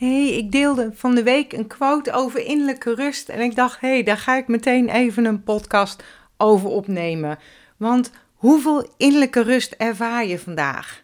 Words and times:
hey, 0.00 0.28
ik 0.28 0.52
deelde 0.52 0.90
van 0.94 1.14
de 1.14 1.22
week 1.22 1.52
een 1.52 1.66
quote 1.66 2.12
over 2.12 2.44
innerlijke 2.44 2.94
rust. 2.94 3.28
En 3.28 3.40
ik 3.40 3.54
dacht, 3.54 3.80
hé, 3.80 3.88
hey, 3.88 4.02
daar 4.02 4.18
ga 4.18 4.36
ik 4.36 4.48
meteen 4.48 4.88
even 4.88 5.24
een 5.24 5.42
podcast 5.42 6.02
over 6.36 6.68
opnemen. 6.68 7.38
Want 7.76 8.10
hoeveel 8.34 8.92
innerlijke 8.96 9.42
rust 9.42 9.72
ervaar 9.72 10.26
je 10.26 10.38
vandaag? 10.38 11.02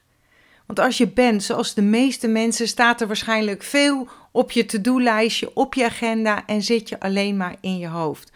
Want 0.67 0.79
als 0.79 0.99
je 0.99 1.09
bent 1.09 1.43
zoals 1.43 1.75
de 1.75 1.83
meeste 1.83 2.29
mensen, 2.29 2.69
staat 2.69 3.01
er 3.01 3.07
waarschijnlijk 3.07 3.63
veel 3.63 4.09
op 4.33 4.51
je 4.51 4.67
to-do-lijstje, 4.67 5.55
op 5.55 5.75
je 5.75 5.85
agenda 5.85 6.47
en 6.47 6.63
zit 6.63 6.89
je 6.89 7.01
alleen 7.01 7.37
maar 7.37 7.57
in 7.61 7.79
je 7.79 7.89
hoofd. 7.89 8.33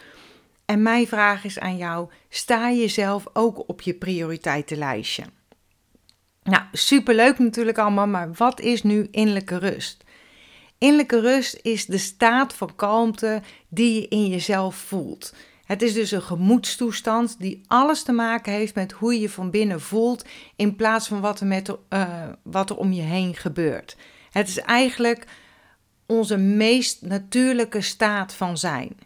En 0.64 0.82
mijn 0.82 1.06
vraag 1.06 1.44
is 1.44 1.58
aan 1.58 1.76
jou: 1.76 2.08
sta 2.28 2.68
je 2.68 2.88
zelf 2.88 3.24
ook 3.32 3.68
op 3.68 3.80
je 3.80 3.94
prioriteitenlijstje? 3.94 5.24
Nou, 6.42 6.62
superleuk 6.72 7.38
natuurlijk 7.38 7.78
allemaal, 7.78 8.06
maar 8.06 8.32
wat 8.32 8.60
is 8.60 8.82
nu 8.82 9.08
innerlijke 9.10 9.58
rust? 9.58 10.04
Innerlijke 10.80 11.20
rust 11.20 11.58
is 11.62 11.86
de 11.86 11.98
staat 11.98 12.54
van 12.54 12.76
kalmte 12.76 13.42
die 13.68 13.94
je 13.94 14.08
in 14.08 14.26
jezelf 14.26 14.76
voelt. 14.76 15.34
Het 15.64 15.82
is 15.82 15.92
dus 15.92 16.10
een 16.10 16.22
gemoedstoestand 16.22 17.36
die 17.38 17.60
alles 17.66 18.02
te 18.02 18.12
maken 18.12 18.52
heeft 18.52 18.74
met 18.74 18.92
hoe 18.92 19.14
je 19.14 19.20
je 19.20 19.30
van 19.30 19.50
binnen 19.50 19.80
voelt, 19.80 20.24
in 20.56 20.76
plaats 20.76 21.08
van 21.08 21.20
wat 21.20 21.40
er, 21.40 21.46
met, 21.46 21.68
uh, 21.90 22.28
wat 22.42 22.70
er 22.70 22.76
om 22.76 22.92
je 22.92 23.02
heen 23.02 23.34
gebeurt. 23.34 23.96
Het 24.30 24.48
is 24.48 24.58
eigenlijk 24.58 25.26
onze 26.06 26.36
meest 26.36 27.02
natuurlijke 27.02 27.80
staat 27.80 28.34
van 28.34 28.58
zijn. 28.58 28.96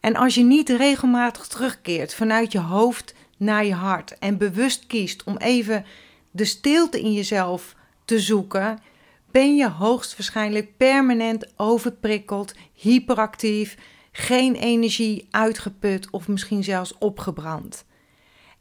En 0.00 0.16
als 0.16 0.34
je 0.34 0.42
niet 0.42 0.68
regelmatig 0.68 1.46
terugkeert 1.46 2.14
vanuit 2.14 2.52
je 2.52 2.60
hoofd 2.60 3.14
naar 3.36 3.64
je 3.64 3.74
hart 3.74 4.18
en 4.18 4.38
bewust 4.38 4.86
kiest 4.86 5.24
om 5.24 5.36
even 5.36 5.84
de 6.30 6.44
stilte 6.44 7.00
in 7.00 7.12
jezelf 7.12 7.74
te 8.04 8.20
zoeken, 8.20 8.78
ben 9.30 9.56
je 9.56 9.68
hoogstwaarschijnlijk 9.70 10.76
permanent 10.76 11.52
overprikkeld, 11.56 12.54
hyperactief, 12.74 13.76
geen 14.12 14.54
energie, 14.54 15.28
uitgeput 15.30 16.10
of 16.10 16.28
misschien 16.28 16.64
zelfs 16.64 16.98
opgebrand. 16.98 17.84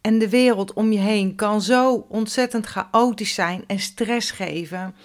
En 0.02 0.20
de 0.20 0.30
wereld 0.30 0.74
om 0.74 0.92
je 0.92 1.00
heen 1.00 1.36
kan 1.36 1.62
zo 1.62 2.06
ontzettend 2.10 2.66
chaotisch 2.66 3.34
zijn 3.34 3.64
en 3.68 3.80
stress 3.80 4.32
geven. 4.32 4.96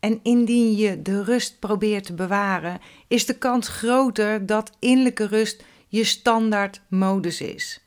En 0.00 0.20
indien 0.22 0.76
je 0.76 1.02
de 1.02 1.24
rust 1.24 1.58
probeert 1.58 2.04
te 2.04 2.14
bewaren, 2.14 2.80
is 3.08 3.26
de 3.26 3.38
kans 3.38 3.68
groter 3.68 4.46
dat 4.46 4.70
innerlijke 4.78 5.26
rust 5.26 5.64
je 5.88 6.04
standaard 6.04 6.80
modus 6.88 7.40
is. 7.40 7.80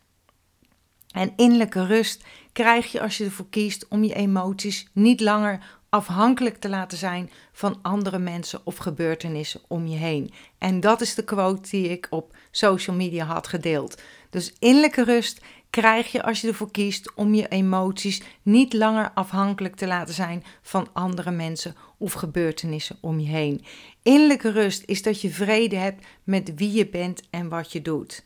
En 1.12 1.34
innerlijke 1.36 1.86
rust 1.86 2.24
krijg 2.52 2.92
je 2.92 3.02
als 3.02 3.18
je 3.18 3.24
ervoor 3.26 3.50
kiest 3.50 3.88
om 3.88 4.04
je 4.04 4.14
emoties 4.14 4.88
niet 4.94 5.22
langer 5.22 5.79
afhankelijk 5.90 6.58
te 6.58 6.70
laten 6.70 6.98
zijn 6.98 7.32
van 7.52 7.80
andere 7.82 8.18
mensen 8.18 8.62
of 8.64 8.78
gebeurtenissen 8.78 9.62
om 9.68 9.88
je 9.88 9.98
heen. 9.98 10.34
En 10.58 10.80
dat 10.80 11.02
is 11.02 11.16
de 11.16 11.24
quote 11.24 11.70
die 11.70 11.90
ik 11.90 12.08
op 12.10 12.36
social 12.52 12.96
media 12.96 13.26
had 13.26 13.48
gedeeld. 13.48 14.02
Dus 14.30 14.54
innerlijke 14.60 15.04
rust 15.04 15.42
krijg 15.70 16.12
je 16.12 16.24
als 16.24 16.42
je 16.42 16.48
ervoor 16.48 16.72
kiest 16.72 17.14
om 17.16 17.34
je 17.34 17.48
emoties 17.48 18.22
niet 18.42 18.74
langer 18.74 19.12
afhankelijk 19.14 19.76
te 19.76 19.88
laten 19.88 20.14
zijn 20.14 20.44
van 20.62 20.88
andere 20.94 21.32
mensen 21.32 21.76
of 21.98 22.14
gebeurtenissen 22.14 22.98
om 23.02 23.20
je 23.20 23.28
heen. 23.28 23.66
Innerlijke 24.04 24.52
rust 24.52 24.84
is 24.86 25.02
dat 25.02 25.22
je 25.22 25.30
vrede 25.30 25.76
hebt 25.76 26.06
met 26.24 26.52
wie 26.56 26.72
je 26.72 26.88
bent 26.88 27.22
en 27.30 27.50
wat 27.50 27.72
je 27.72 27.82
doet. 27.82 28.24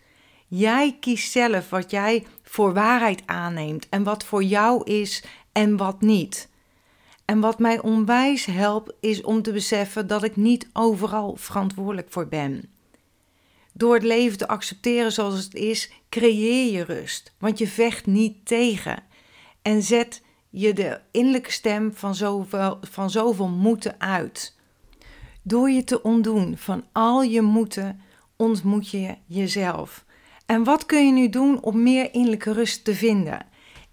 Jij 0.47 0.97
kiest 0.99 1.31
zelf 1.31 1.69
wat 1.69 1.91
jij 1.91 2.25
voor 2.43 2.73
waarheid 2.73 3.21
aanneemt 3.25 3.89
en 3.89 4.03
wat 4.03 4.23
voor 4.23 4.43
jou 4.43 4.83
is 4.83 5.23
en 5.51 5.77
wat 5.77 6.01
niet. 6.01 6.51
En 7.25 7.39
wat 7.39 7.59
mij 7.59 7.81
onwijs 7.81 8.45
helpt, 8.45 8.93
is 8.99 9.21
om 9.21 9.41
te 9.41 9.51
beseffen 9.51 10.07
dat 10.07 10.23
ik 10.23 10.35
niet 10.35 10.69
overal 10.73 11.35
verantwoordelijk 11.35 12.07
voor 12.09 12.27
ben. 12.27 12.69
Door 13.73 13.93
het 13.93 14.03
leven 14.03 14.37
te 14.37 14.47
accepteren 14.47 15.11
zoals 15.11 15.43
het 15.43 15.53
is, 15.53 15.91
creëer 16.09 16.71
je 16.71 16.83
rust, 16.83 17.33
want 17.39 17.57
je 17.57 17.67
vecht 17.67 18.05
niet 18.05 18.45
tegen. 18.45 19.03
En 19.61 19.81
zet 19.81 20.21
je 20.49 20.73
de 20.73 20.99
innerlijke 21.11 21.51
stem 21.51 21.93
van 21.93 22.15
zoveel, 22.15 22.79
van 22.81 23.09
zoveel 23.09 23.49
moeten 23.49 23.99
uit. 23.99 24.55
Door 25.41 25.69
je 25.69 25.83
te 25.83 26.01
ontdoen 26.01 26.57
van 26.57 26.85
al 26.91 27.23
je 27.23 27.41
moeten, 27.41 28.01
ontmoet 28.35 28.89
je 28.89 29.17
jezelf. 29.25 30.05
En 30.45 30.63
wat 30.63 30.85
kun 30.85 31.05
je 31.05 31.11
nu 31.11 31.29
doen 31.29 31.61
om 31.61 31.83
meer 31.83 32.13
innerlijke 32.13 32.53
rust 32.53 32.83
te 32.83 32.95
vinden? 32.95 33.45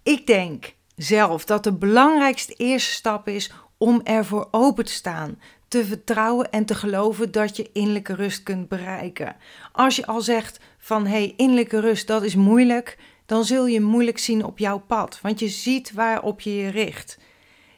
Ik 0.03 0.27
denk 0.27 0.73
zelf 1.03 1.45
dat 1.45 1.63
de 1.63 1.73
belangrijkste 1.73 2.53
eerste 2.53 2.91
stap 2.91 3.27
is 3.27 3.51
om 3.77 4.01
ervoor 4.03 4.47
open 4.51 4.85
te 4.85 4.91
staan, 4.91 5.39
te 5.67 5.85
vertrouwen 5.85 6.51
en 6.51 6.65
te 6.65 6.75
geloven 6.75 7.31
dat 7.31 7.55
je 7.55 7.69
innerlijke 7.73 8.15
rust 8.15 8.43
kunt 8.43 8.67
bereiken. 8.67 9.35
Als 9.71 9.95
je 9.95 10.05
al 10.05 10.21
zegt 10.21 10.59
van 10.77 11.05
hé, 11.05 11.11
hey, 11.11 11.33
innerlijke 11.37 11.79
rust, 11.79 12.07
dat 12.07 12.23
is 12.23 12.35
moeilijk, 12.35 12.97
dan 13.25 13.45
zul 13.45 13.67
je 13.67 13.81
moeilijk 13.81 14.17
zien 14.17 14.45
op 14.45 14.57
jouw 14.57 14.79
pad, 14.79 15.19
want 15.21 15.39
je 15.39 15.47
ziet 15.47 15.93
waarop 15.93 16.41
je 16.41 16.55
je 16.55 16.69
richt. 16.69 17.17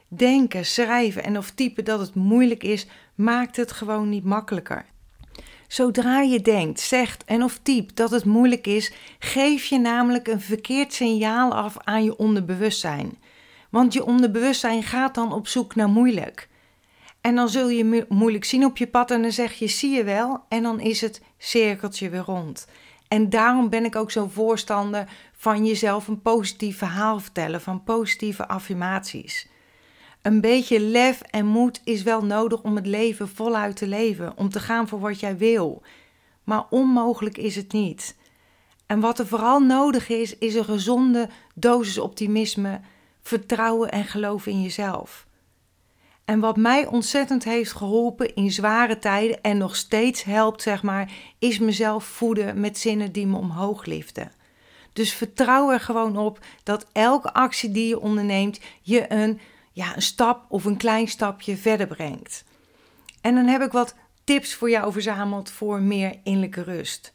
Denken, 0.07 0.65
schrijven 0.65 1.23
en 1.23 1.37
of 1.37 1.51
typen 1.51 1.85
dat 1.85 1.99
het 1.99 2.15
moeilijk 2.15 2.63
is, 2.63 2.87
maakt 3.15 3.55
het 3.55 3.71
gewoon 3.71 4.09
niet 4.09 4.23
makkelijker. 4.23 4.85
Zodra 5.73 6.19
je 6.19 6.41
denkt, 6.41 6.79
zegt 6.79 7.23
en 7.25 7.43
of 7.43 7.59
typt 7.63 7.95
dat 7.95 8.11
het 8.11 8.25
moeilijk 8.25 8.67
is, 8.67 8.93
geef 9.19 9.65
je 9.65 9.79
namelijk 9.79 10.27
een 10.27 10.41
verkeerd 10.41 10.93
signaal 10.93 11.53
af 11.53 11.77
aan 11.83 12.03
je 12.03 12.17
onderbewustzijn. 12.17 13.17
Want 13.69 13.93
je 13.93 14.05
onderbewustzijn 14.05 14.83
gaat 14.83 15.15
dan 15.15 15.33
op 15.33 15.47
zoek 15.47 15.75
naar 15.75 15.89
moeilijk. 15.89 16.49
En 17.21 17.35
dan 17.35 17.49
zul 17.49 17.69
je 17.69 18.05
moeilijk 18.09 18.45
zien 18.45 18.65
op 18.65 18.77
je 18.77 18.87
pad 18.87 19.11
en 19.11 19.21
dan 19.21 19.31
zeg 19.31 19.53
je, 19.53 19.67
zie 19.67 19.91
je 19.91 20.03
wel, 20.03 20.43
en 20.49 20.63
dan 20.63 20.79
is 20.79 21.01
het 21.01 21.21
cirkeltje 21.37 22.09
weer 22.09 22.23
rond. 22.25 22.67
En 23.07 23.29
daarom 23.29 23.69
ben 23.69 23.85
ik 23.85 23.95
ook 23.95 24.11
zo 24.11 24.27
voorstander 24.27 25.09
van 25.33 25.65
jezelf 25.65 26.07
een 26.07 26.21
positief 26.21 26.77
verhaal 26.77 27.19
vertellen, 27.19 27.61
van 27.61 27.83
positieve 27.83 28.47
affirmaties. 28.47 29.47
Een 30.23 30.41
beetje 30.41 30.79
lef 30.79 31.21
en 31.21 31.45
moed 31.45 31.81
is 31.83 32.03
wel 32.03 32.25
nodig 32.25 32.61
om 32.61 32.75
het 32.75 32.85
leven 32.85 33.27
voluit 33.27 33.75
te 33.75 33.87
leven, 33.87 34.37
om 34.37 34.49
te 34.49 34.59
gaan 34.59 34.87
voor 34.87 34.99
wat 34.99 35.19
jij 35.19 35.37
wil. 35.37 35.81
Maar 36.43 36.65
onmogelijk 36.69 37.37
is 37.37 37.55
het 37.55 37.71
niet. 37.71 38.15
En 38.85 38.99
wat 38.99 39.19
er 39.19 39.27
vooral 39.27 39.59
nodig 39.59 40.09
is, 40.09 40.37
is 40.37 40.55
een 40.55 40.65
gezonde 40.65 41.29
dosis 41.55 41.97
optimisme, 41.97 42.79
vertrouwen 43.21 43.91
en 43.91 44.05
geloof 44.05 44.45
in 44.45 44.61
jezelf. 44.61 45.27
En 46.25 46.39
wat 46.39 46.57
mij 46.57 46.85
ontzettend 46.85 47.43
heeft 47.43 47.71
geholpen 47.71 48.35
in 48.35 48.51
zware 48.51 48.99
tijden 48.99 49.41
en 49.41 49.57
nog 49.57 49.75
steeds 49.75 50.23
helpt, 50.23 50.61
zeg 50.61 50.83
maar, 50.83 51.11
is 51.39 51.59
mezelf 51.59 52.03
voeden 52.03 52.59
met 52.59 52.77
zinnen 52.77 53.11
die 53.11 53.27
me 53.27 53.37
omhoog 53.37 53.85
liften. 53.85 54.31
Dus 54.93 55.13
vertrouw 55.13 55.71
er 55.71 55.79
gewoon 55.79 56.17
op 56.17 56.39
dat 56.63 56.85
elke 56.91 57.33
actie 57.33 57.71
die 57.71 57.87
je 57.87 57.99
onderneemt 57.99 58.59
je 58.81 59.11
een 59.11 59.39
ja, 59.73 59.95
een 59.95 60.01
stap 60.01 60.45
of 60.49 60.65
een 60.65 60.77
klein 60.77 61.07
stapje 61.07 61.57
verder 61.57 61.87
brengt. 61.87 62.43
En 63.21 63.35
dan 63.35 63.45
heb 63.45 63.61
ik 63.61 63.71
wat 63.71 63.95
tips 64.23 64.55
voor 64.55 64.69
jou 64.69 64.91
verzameld 64.91 65.51
voor 65.51 65.81
meer 65.81 66.19
innerlijke 66.23 66.63
rust. 66.63 67.13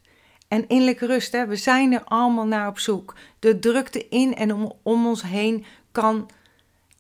En 0.49 0.69
innerlijke 0.69 1.07
rust, 1.07 1.33
hè, 1.33 1.47
we 1.47 1.57
zijn 1.57 1.93
er 1.93 2.05
allemaal 2.05 2.47
naar 2.47 2.69
op 2.69 2.79
zoek. 2.79 3.15
De 3.39 3.59
drukte 3.59 4.09
in 4.09 4.35
en 4.35 4.55
om, 4.83 5.05
ons 5.05 5.23
heen 5.23 5.65
kan 5.93 6.31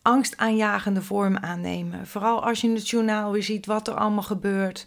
angstaanjagende 0.02 1.02
vormen 1.02 1.42
aannemen. 1.42 2.06
Vooral 2.06 2.44
als 2.44 2.60
je 2.60 2.68
in 2.68 2.74
het 2.74 2.88
journaal 2.88 3.32
weer 3.32 3.42
ziet 3.42 3.66
wat 3.66 3.88
er 3.88 3.94
allemaal 3.94 4.22
gebeurt. 4.22 4.86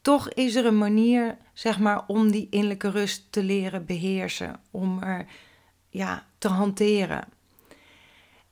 Toch 0.00 0.28
is 0.28 0.54
er 0.54 0.66
een 0.66 0.78
manier, 0.78 1.36
zeg 1.52 1.78
maar, 1.78 2.04
om 2.06 2.30
die 2.30 2.46
innerlijke 2.50 2.90
rust 2.90 3.32
te 3.32 3.42
leren 3.42 3.86
beheersen. 3.86 4.60
Om 4.70 5.02
er 5.02 5.26
ja, 5.88 6.26
te 6.38 6.48
hanteren. 6.48 7.24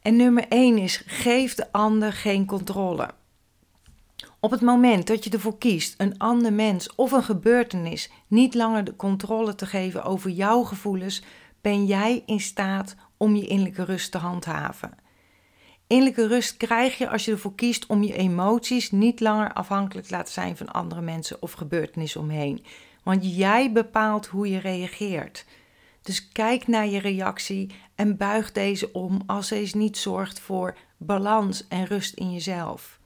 En 0.05 0.17
nummer 0.17 0.49
1 0.49 0.79
is: 0.79 1.03
geef 1.07 1.55
de 1.55 1.73
ander 1.73 2.13
geen 2.13 2.47
controle. 2.47 3.11
Op 4.41 4.51
het 4.51 4.61
moment 4.61 5.07
dat 5.07 5.25
je 5.25 5.31
ervoor 5.31 5.59
kiest 5.59 5.95
een 5.97 6.19
ander 6.19 6.53
mens 6.53 6.95
of 6.95 7.13
een 7.13 7.23
gebeurtenis 7.23 8.11
niet 8.27 8.55
langer 8.55 8.85
de 8.85 8.97
controle 8.97 9.55
te 9.55 9.67
geven 9.67 10.05
over 10.05 10.31
jouw 10.31 10.63
gevoelens, 10.63 11.23
ben 11.61 11.87
jij 11.87 12.23
in 12.27 12.41
staat 12.41 12.97
om 13.17 13.37
je 13.37 13.47
innerlijke 13.47 13.85
rust 13.85 14.13
te 14.13 14.19
handhaven. 14.19 14.99
Innerlijke 15.87 16.27
rust 16.27 16.57
krijg 16.57 16.99
je 16.99 17.09
als 17.09 17.25
je 17.25 17.31
ervoor 17.31 17.55
kiest 17.55 17.87
om 17.87 18.03
je 18.03 18.17
emoties 18.17 18.91
niet 18.91 19.21
langer 19.21 19.53
afhankelijk 19.53 20.07
te 20.07 20.15
laten 20.15 20.33
zijn 20.33 20.57
van 20.57 20.73
andere 20.73 21.01
mensen 21.01 21.43
of 21.43 21.53
gebeurtenissen 21.53 22.21
omheen. 22.21 22.65
Want 23.03 23.37
jij 23.37 23.73
bepaalt 23.73 24.27
hoe 24.27 24.49
je 24.49 24.59
reageert. 24.59 25.45
Dus 26.05 26.29
kijk 26.29 26.67
naar 26.67 26.87
je 26.87 26.99
reactie 26.99 27.71
en 27.95 28.17
buig 28.17 28.53
deze 28.53 28.93
om 28.93 29.23
als 29.27 29.49
deze 29.49 29.77
niet 29.77 29.99
zorgt 29.99 30.41
voor 30.41 30.77
balans 30.97 31.69
en 31.69 31.87
rust 31.87 32.15
in 32.15 32.33
jezelf. 32.33 32.99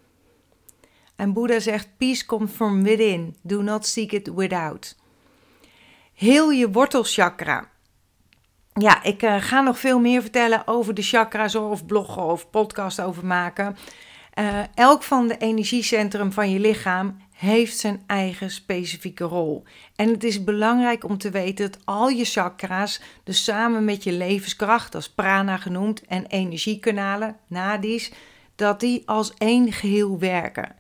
En 1.17 1.33
Boeddha 1.33 1.61
zegt: 1.61 1.89
Peace 1.97 2.27
comes 2.27 2.51
from 2.51 2.83
within, 2.83 3.37
do 3.43 3.63
not 3.63 3.87
seek 3.87 4.13
it 4.13 4.35
without. 4.35 4.97
Heel 6.15 6.51
je 6.51 6.71
wortelchakra. 6.71 7.71
Ja, 8.73 9.03
ik 9.03 9.23
uh, 9.23 9.37
ga 9.39 9.61
nog 9.61 9.79
veel 9.79 9.99
meer 9.99 10.21
vertellen 10.21 10.67
over 10.67 10.95
de 10.95 11.03
chakra's 11.03 11.55
of 11.55 11.87
bloggen 11.87 12.23
of 12.23 12.51
podcast 12.51 13.01
over 13.01 13.27
maken. 13.27 13.77
Uh, 14.39 14.61
elk 14.75 15.03
van 15.03 15.29
de 15.29 15.37
energiecentrum 15.37 16.33
van 16.33 16.51
je 16.51 16.61
lichaam 16.61 17.17
heeft 17.39 17.79
zijn 17.79 18.03
eigen 18.07 18.51
specifieke 18.51 19.25
rol. 19.25 19.65
En 19.97 20.09
het 20.09 20.25
is 20.25 20.45
belangrijk 20.45 21.05
om 21.05 21.19
te 21.19 21.31
weten 21.31 21.71
dat 21.71 21.81
al 21.85 22.09
je 22.09 22.25
chakra's, 22.25 23.01
dus 23.25 23.45
samen 23.45 23.85
met 23.85 24.05
je 24.05 24.13
levenskracht, 24.13 24.95
als 24.95 25.09
prana 25.11 25.57
genoemd, 25.57 26.03
en 26.07 26.27
energiekanalen, 26.27 27.37
nadis, 27.47 28.13
dat 28.55 28.81
die 28.81 29.03
als 29.07 29.35
één 29.35 29.73
geheel 29.73 30.19
werken. 30.19 30.75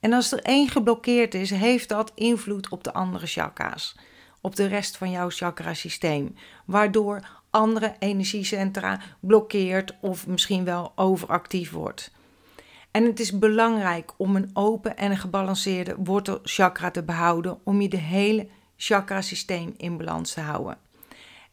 En 0.00 0.12
als 0.12 0.32
er 0.32 0.42
één 0.42 0.68
geblokkeerd 0.68 1.34
is, 1.34 1.50
heeft 1.50 1.88
dat 1.88 2.12
invloed 2.14 2.68
op 2.68 2.84
de 2.84 2.92
andere 2.92 3.26
chakra's, 3.26 3.96
op 4.40 4.56
de 4.56 4.66
rest 4.66 4.96
van 4.96 5.10
jouw 5.10 5.30
chakrasysteem, 5.30 6.34
waardoor 6.64 7.42
andere 7.50 7.94
energiecentra 7.98 9.00
blokkeert 9.20 9.94
of 10.00 10.26
misschien 10.26 10.64
wel 10.64 10.92
overactief 10.94 11.70
wordt. 11.70 12.10
En 12.94 13.04
het 13.04 13.20
is 13.20 13.38
belangrijk 13.38 14.12
om 14.16 14.36
een 14.36 14.50
open 14.52 14.96
en 14.96 15.10
een 15.10 15.16
gebalanceerde 15.16 15.94
wortelchakra 15.98 16.90
te 16.90 17.02
behouden 17.02 17.58
om 17.64 17.80
je 17.80 17.88
de 17.88 17.96
hele 17.96 18.48
chakrasysteem 18.76 19.74
in 19.76 19.96
balans 19.96 20.32
te 20.32 20.40
houden. 20.40 20.78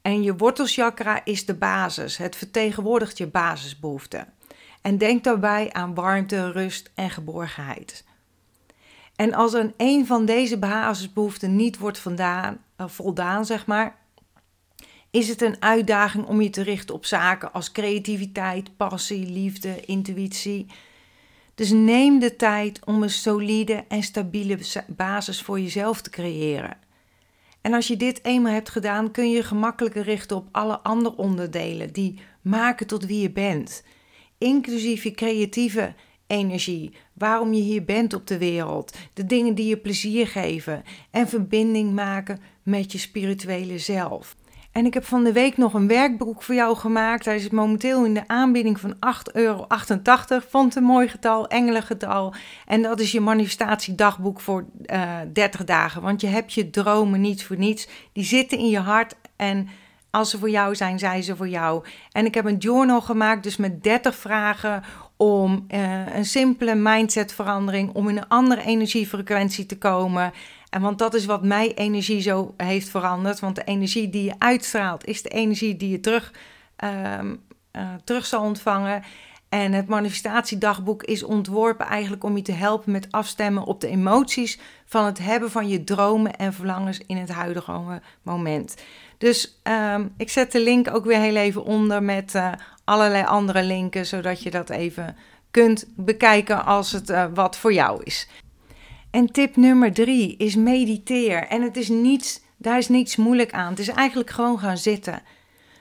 En 0.01 0.23
je 0.23 0.35
wortelchakra 0.35 1.25
is 1.25 1.45
de 1.45 1.53
basis. 1.53 2.17
Het 2.17 2.35
vertegenwoordigt 2.35 3.17
je 3.17 3.27
basisbehoeften. 3.27 4.33
En 4.81 4.97
denk 4.97 5.23
daarbij 5.23 5.73
aan 5.73 5.93
warmte, 5.93 6.51
rust 6.51 6.91
en 6.95 7.09
geborgenheid. 7.09 8.05
En 9.15 9.33
als 9.33 9.53
er 9.53 9.73
een 9.77 10.05
van 10.05 10.25
deze 10.25 10.57
basisbehoeften 10.57 11.55
niet 11.55 11.77
wordt 11.77 12.05
uh, 12.05 12.51
voldaan, 12.77 13.45
zeg 13.45 13.65
maar, 13.65 13.95
is 15.11 15.27
het 15.27 15.41
een 15.41 15.61
uitdaging 15.61 16.25
om 16.25 16.41
je 16.41 16.49
te 16.49 16.61
richten 16.61 16.95
op 16.95 17.05
zaken 17.05 17.53
als 17.53 17.71
creativiteit, 17.71 18.77
passie, 18.77 19.29
liefde, 19.29 19.85
intuïtie. 19.85 20.67
Dus 21.61 21.71
neem 21.71 22.19
de 22.19 22.35
tijd 22.35 22.85
om 22.85 23.03
een 23.03 23.09
solide 23.09 23.83
en 23.87 24.03
stabiele 24.03 24.57
basis 24.87 25.41
voor 25.41 25.59
jezelf 25.59 26.01
te 26.01 26.09
creëren. 26.09 26.77
En 27.61 27.73
als 27.73 27.87
je 27.87 27.97
dit 27.97 28.19
eenmaal 28.23 28.53
hebt 28.53 28.69
gedaan, 28.69 29.11
kun 29.11 29.31
je 29.31 29.43
gemakkelijker 29.43 30.03
richten 30.03 30.37
op 30.37 30.47
alle 30.51 30.79
andere 30.79 31.15
onderdelen 31.15 31.93
die 31.93 32.19
maken 32.41 32.87
tot 32.87 33.05
wie 33.05 33.21
je 33.21 33.31
bent, 33.31 33.83
inclusief 34.37 35.03
je 35.03 35.11
creatieve 35.11 35.93
energie, 36.27 36.93
waarom 37.13 37.53
je 37.53 37.61
hier 37.61 37.83
bent 37.83 38.13
op 38.13 38.27
de 38.27 38.37
wereld, 38.37 38.97
de 39.13 39.25
dingen 39.25 39.55
die 39.55 39.67
je 39.67 39.77
plezier 39.77 40.27
geven 40.27 40.83
en 41.11 41.27
verbinding 41.27 41.93
maken 41.93 42.39
met 42.63 42.91
je 42.91 42.97
spirituele 42.97 43.79
zelf. 43.79 44.35
En 44.71 44.85
ik 44.85 44.93
heb 44.93 45.05
van 45.05 45.23
de 45.23 45.31
week 45.31 45.57
nog 45.57 45.73
een 45.73 45.87
werkboek 45.87 46.43
voor 46.43 46.55
jou 46.55 46.75
gemaakt. 46.77 47.25
Hij 47.25 47.35
is 47.35 47.49
momenteel 47.49 48.05
in 48.05 48.13
de 48.13 48.27
aanbieding 48.27 48.79
van 48.79 48.93
8,88 48.93 48.99
euro. 49.33 49.67
Vond 50.49 50.75
een 50.75 50.83
mooi 50.83 51.07
getal, 51.07 51.47
engelengetal. 51.47 52.33
En 52.65 52.81
dat 52.81 52.99
is 52.99 53.11
je 53.11 53.19
manifestatiedagboek 53.19 54.39
voor 54.39 54.65
uh, 54.85 55.21
eh, 55.21 55.27
30 55.33 55.63
dagen. 55.63 56.01
Want 56.01 56.21
je 56.21 56.27
hebt 56.27 56.53
je 56.53 56.69
dromen 56.69 57.21
niet 57.21 57.45
voor 57.45 57.57
niets. 57.57 57.87
Die 58.13 58.23
zitten 58.23 58.57
in 58.57 58.69
je 58.69 58.79
hart 58.79 59.15
en 59.35 59.69
als 60.11 60.29
ze 60.29 60.37
voor 60.37 60.49
jou 60.49 60.75
zijn, 60.75 60.99
zijn 60.99 61.23
ze 61.23 61.35
voor 61.35 61.49
jou. 61.49 61.83
En 62.11 62.25
ik 62.25 62.33
heb 62.33 62.45
een 62.45 62.57
journal 62.57 63.01
gemaakt, 63.01 63.43
dus 63.43 63.57
met 63.57 63.83
30 63.83 64.15
vragen 64.15 64.83
om 65.17 65.65
uh, 65.69 66.15
een 66.15 66.25
simpele 66.25 66.75
mindsetverandering, 66.75 67.93
om 67.93 68.09
in 68.09 68.17
een 68.17 68.27
andere 68.27 68.63
energiefrequentie 68.63 69.65
te 69.65 69.77
komen. 69.77 70.33
En 70.71 70.81
want 70.81 70.99
dat 70.99 71.13
is 71.13 71.25
wat 71.25 71.43
mijn 71.43 71.71
energie 71.71 72.21
zo 72.21 72.53
heeft 72.57 72.89
veranderd. 72.89 73.39
Want 73.39 73.55
de 73.55 73.63
energie 73.63 74.09
die 74.09 74.23
je 74.23 74.35
uitstraalt, 74.37 75.05
is 75.05 75.21
de 75.21 75.29
energie 75.29 75.77
die 75.77 75.89
je 75.89 75.99
terug, 75.99 76.33
uh, 76.83 77.19
terug 78.03 78.25
zal 78.25 78.41
ontvangen. 78.41 79.03
En 79.49 79.71
het 79.71 79.87
manifestatiedagboek 79.87 81.03
is 81.03 81.23
ontworpen 81.23 81.85
eigenlijk 81.85 82.23
om 82.23 82.35
je 82.35 82.41
te 82.41 82.51
helpen 82.51 82.91
met 82.91 83.07
afstemmen 83.11 83.63
op 83.63 83.81
de 83.81 83.87
emoties 83.87 84.59
van 84.85 85.05
het 85.05 85.17
hebben 85.17 85.51
van 85.51 85.67
je 85.67 85.83
dromen 85.83 86.35
en 86.35 86.53
verlangens 86.53 86.99
in 87.07 87.17
het 87.17 87.29
huidige 87.29 88.01
moment. 88.21 88.75
Dus 89.17 89.61
um, 89.63 90.13
ik 90.17 90.29
zet 90.29 90.51
de 90.51 90.59
link 90.59 90.93
ook 90.93 91.05
weer 91.05 91.19
heel 91.19 91.35
even 91.35 91.63
onder 91.63 92.03
met 92.03 92.33
uh, 92.35 92.51
allerlei 92.83 93.25
andere 93.25 93.63
linken, 93.63 94.05
zodat 94.05 94.43
je 94.43 94.51
dat 94.51 94.69
even 94.69 95.15
kunt 95.51 95.85
bekijken 95.95 96.65
als 96.65 96.91
het 96.91 97.09
uh, 97.09 97.25
wat 97.33 97.57
voor 97.57 97.73
jou 97.73 98.03
is. 98.03 98.27
En 99.11 99.31
tip 99.31 99.55
nummer 99.55 99.93
drie 99.93 100.37
is 100.37 100.55
mediteer. 100.55 101.47
En 101.47 101.61
het 101.61 101.77
is 101.77 101.89
niets, 101.89 102.41
daar 102.57 102.77
is 102.77 102.87
niets 102.87 103.15
moeilijk 103.15 103.51
aan. 103.51 103.69
Het 103.69 103.79
is 103.79 103.87
eigenlijk 103.87 104.29
gewoon 104.29 104.59
gaan 104.59 104.77
zitten. 104.77 105.21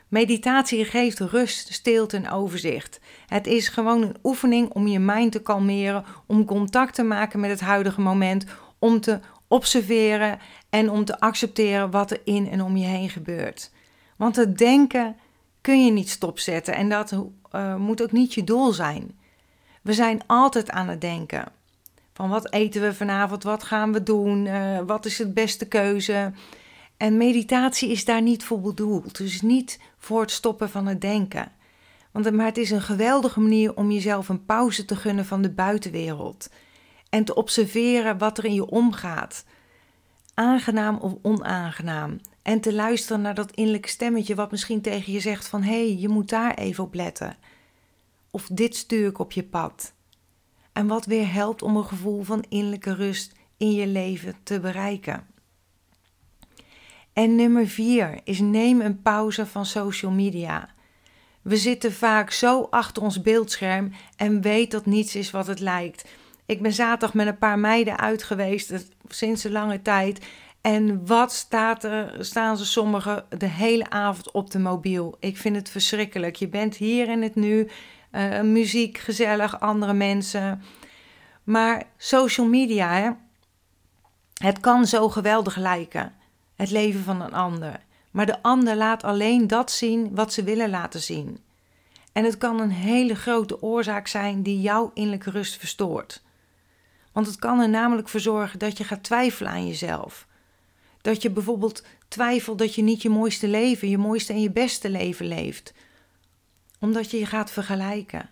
Meditatie 0.08 0.84
geeft 0.84 1.18
rust, 1.18 1.72
stilte 1.72 2.16
en 2.16 2.30
overzicht. 2.30 3.00
Het 3.26 3.46
is 3.46 3.68
gewoon 3.68 4.02
een 4.02 4.16
oefening 4.22 4.70
om 4.70 4.86
je 4.86 4.98
mind 4.98 5.32
te 5.32 5.42
kalmeren, 5.42 6.04
om 6.26 6.44
contact 6.44 6.94
te 6.94 7.02
maken 7.02 7.40
met 7.40 7.50
het 7.50 7.60
huidige 7.60 8.00
moment, 8.00 8.44
om 8.78 9.00
te 9.00 9.20
observeren 9.48 10.38
en 10.70 10.90
om 10.90 11.04
te 11.04 11.20
accepteren 11.20 11.90
wat 11.90 12.10
er 12.10 12.20
in 12.24 12.50
en 12.50 12.62
om 12.62 12.76
je 12.76 12.86
heen 12.86 13.10
gebeurt. 13.10 13.70
Want 14.16 14.36
het 14.36 14.58
denken 14.58 15.16
kun 15.60 15.84
je 15.84 15.90
niet 15.90 16.10
stopzetten 16.10 16.74
en 16.74 16.88
dat 16.88 17.12
uh, 17.12 17.76
moet 17.76 18.02
ook 18.02 18.12
niet 18.12 18.34
je 18.34 18.44
doel 18.44 18.72
zijn. 18.72 19.18
We 19.82 19.92
zijn 19.92 20.22
altijd 20.26 20.70
aan 20.70 20.88
het 20.88 21.00
denken. 21.00 21.44
Van 22.20 22.28
wat 22.28 22.52
eten 22.52 22.82
we 22.82 22.94
vanavond, 22.94 23.42
wat 23.42 23.62
gaan 23.62 23.92
we 23.92 24.02
doen, 24.02 24.46
uh, 24.46 24.78
wat 24.86 25.06
is 25.06 25.16
de 25.16 25.32
beste 25.32 25.68
keuze. 25.68 26.32
En 26.96 27.16
meditatie 27.16 27.90
is 27.90 28.04
daar 28.04 28.22
niet 28.22 28.44
voor 28.44 28.60
bedoeld. 28.60 29.16
Dus 29.16 29.40
niet 29.40 29.80
voor 29.98 30.20
het 30.20 30.30
stoppen 30.30 30.70
van 30.70 30.86
het 30.86 31.00
denken. 31.00 31.52
Want, 32.10 32.30
maar 32.30 32.46
het 32.46 32.58
is 32.58 32.70
een 32.70 32.82
geweldige 32.82 33.40
manier 33.40 33.76
om 33.76 33.90
jezelf 33.90 34.28
een 34.28 34.44
pauze 34.44 34.84
te 34.84 34.96
gunnen 34.96 35.24
van 35.24 35.42
de 35.42 35.50
buitenwereld. 35.50 36.50
En 37.10 37.24
te 37.24 37.34
observeren 37.34 38.18
wat 38.18 38.38
er 38.38 38.44
in 38.44 38.54
je 38.54 38.66
omgaat. 38.66 39.44
Aangenaam 40.34 40.96
of 40.96 41.14
onaangenaam. 41.22 42.20
En 42.42 42.60
te 42.60 42.74
luisteren 42.74 43.22
naar 43.22 43.34
dat 43.34 43.50
innerlijke 43.50 43.88
stemmetje 43.88 44.34
wat 44.34 44.50
misschien 44.50 44.80
tegen 44.80 45.12
je 45.12 45.20
zegt 45.20 45.48
van... 45.48 45.62
hé, 45.62 45.86
hey, 45.86 45.96
je 45.96 46.08
moet 46.08 46.28
daar 46.28 46.54
even 46.54 46.84
op 46.84 46.94
letten. 46.94 47.36
Of 48.30 48.48
dit 48.52 48.76
stuur 48.76 49.08
ik 49.08 49.18
op 49.18 49.32
je 49.32 49.42
pad. 49.42 49.92
En 50.80 50.86
wat 50.86 51.06
weer 51.06 51.32
helpt 51.32 51.62
om 51.62 51.76
een 51.76 51.84
gevoel 51.84 52.22
van 52.22 52.44
innerlijke 52.48 52.94
rust 52.94 53.32
in 53.56 53.72
je 53.72 53.86
leven 53.86 54.34
te 54.42 54.60
bereiken. 54.60 55.26
En 57.12 57.34
nummer 57.34 57.66
vier 57.66 58.20
is 58.24 58.38
neem 58.38 58.80
een 58.80 59.02
pauze 59.02 59.46
van 59.46 59.66
social 59.66 60.10
media. 60.10 60.68
We 61.42 61.56
zitten 61.56 61.92
vaak 61.92 62.30
zo 62.30 62.66
achter 62.70 63.02
ons 63.02 63.22
beeldscherm 63.22 63.92
en 64.16 64.40
weet 64.40 64.70
dat 64.70 64.86
niets 64.86 65.14
is 65.14 65.30
wat 65.30 65.46
het 65.46 65.60
lijkt. 65.60 66.08
Ik 66.46 66.62
ben 66.62 66.72
zaterdag 66.72 67.14
met 67.14 67.26
een 67.26 67.38
paar 67.38 67.58
meiden 67.58 67.98
uit 67.98 68.22
geweest, 68.22 68.72
sinds 69.08 69.44
een 69.44 69.52
lange 69.52 69.82
tijd. 69.82 70.26
En 70.60 71.06
wat 71.06 71.32
staat 71.32 71.84
er, 71.84 72.16
staan 72.24 72.56
ze 72.56 72.66
sommigen 72.66 73.24
de 73.38 73.48
hele 73.48 73.90
avond 73.90 74.30
op 74.30 74.50
de 74.50 74.58
mobiel? 74.58 75.16
Ik 75.18 75.36
vind 75.36 75.56
het 75.56 75.70
verschrikkelijk. 75.70 76.36
Je 76.36 76.48
bent 76.48 76.76
hier 76.76 77.08
in 77.08 77.22
het 77.22 77.34
nu, 77.34 77.68
uh, 78.12 78.40
muziek, 78.40 78.98
gezellig, 78.98 79.60
andere 79.60 79.92
mensen. 79.92 80.62
Maar 81.44 81.82
social 81.96 82.46
media, 82.46 82.92
hè? 82.92 83.10
het 84.34 84.60
kan 84.60 84.86
zo 84.86 85.08
geweldig 85.08 85.56
lijken, 85.56 86.14
het 86.54 86.70
leven 86.70 87.02
van 87.02 87.20
een 87.20 87.32
ander. 87.32 87.80
Maar 88.10 88.26
de 88.26 88.42
ander 88.42 88.76
laat 88.76 89.04
alleen 89.04 89.46
dat 89.46 89.70
zien 89.70 90.14
wat 90.14 90.32
ze 90.32 90.42
willen 90.42 90.70
laten 90.70 91.00
zien. 91.00 91.38
En 92.12 92.24
het 92.24 92.38
kan 92.38 92.60
een 92.60 92.70
hele 92.70 93.14
grote 93.14 93.62
oorzaak 93.62 94.06
zijn 94.06 94.42
die 94.42 94.60
jouw 94.60 94.90
innerlijke 94.94 95.30
rust 95.30 95.56
verstoort. 95.56 96.22
Want 97.12 97.26
het 97.26 97.36
kan 97.36 97.60
er 97.60 97.68
namelijk 97.68 98.08
voor 98.08 98.20
zorgen 98.20 98.58
dat 98.58 98.78
je 98.78 98.84
gaat 98.84 99.02
twijfelen 99.02 99.52
aan 99.52 99.66
jezelf. 99.66 100.26
Dat 101.00 101.22
je 101.22 101.30
bijvoorbeeld 101.30 101.84
twijfelt 102.08 102.58
dat 102.58 102.74
je 102.74 102.82
niet 102.82 103.02
je 103.02 103.10
mooiste 103.10 103.48
leven, 103.48 103.88
je 103.88 103.98
mooiste 103.98 104.32
en 104.32 104.40
je 104.40 104.50
beste 104.50 104.90
leven 104.90 105.26
leeft. 105.26 105.72
Omdat 106.80 107.10
je 107.10 107.18
je 107.18 107.26
gaat 107.26 107.50
vergelijken. 107.50 108.28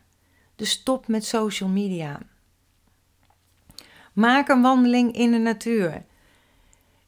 Dus 0.56 0.70
stop 0.70 1.08
met 1.08 1.24
social 1.24 1.68
media. 1.68 2.20
Maak 4.12 4.48
een 4.48 4.62
wandeling 4.62 5.16
in 5.16 5.30
de 5.30 5.38
natuur. 5.38 6.04